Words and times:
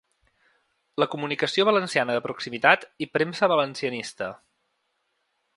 La 1.03 1.07
comunicació 1.15 1.67
valenciana 1.69 2.17
de 2.17 2.23
proximitat’ 2.29 2.89
i 3.07 3.11
‘Premsa 3.19 3.53
valencianista. 3.55 4.35